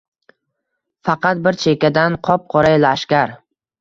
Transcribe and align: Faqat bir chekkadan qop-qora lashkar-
Faqat 1.09 1.43
bir 1.49 1.59
chekkadan 1.65 2.17
qop-qora 2.29 2.73
lashkar- 2.87 3.37